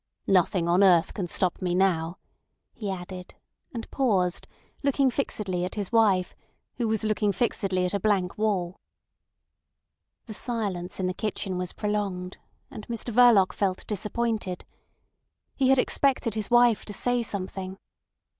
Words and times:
"Nothing 0.25 0.67
on 0.67 0.83
earth 0.83 1.13
can 1.13 1.27
stop 1.27 1.61
me 1.61 1.75
now," 1.75 2.17
he 2.73 2.89
added, 2.89 3.35
and 3.71 3.87
paused, 3.91 4.47
looking 4.81 5.11
fixedly 5.11 5.63
at 5.63 5.75
his 5.75 5.91
wife, 5.91 6.35
who 6.77 6.87
was 6.87 7.03
looking 7.03 7.31
fixedly 7.31 7.85
at 7.85 7.93
a 7.93 7.99
blank 7.99 8.35
wall. 8.35 8.77
The 10.25 10.33
silence 10.33 10.99
in 10.99 11.05
the 11.05 11.13
kitchen 11.13 11.55
was 11.55 11.71
prolonged, 11.71 12.39
and 12.71 12.87
Mr 12.87 13.13
Verloc 13.13 13.53
felt 13.53 13.85
disappointed. 13.85 14.65
He 15.53 15.69
had 15.69 15.77
expected 15.77 16.33
his 16.33 16.49
wife 16.49 16.83
to 16.85 16.93
say 16.93 17.21
something. 17.21 17.77